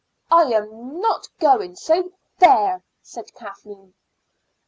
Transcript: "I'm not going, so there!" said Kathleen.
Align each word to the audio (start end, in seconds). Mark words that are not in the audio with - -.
"I'm 0.31 0.99
not 0.99 1.29
going, 1.39 1.75
so 1.75 2.11
there!" 2.39 2.83
said 3.03 3.31
Kathleen. 3.35 3.93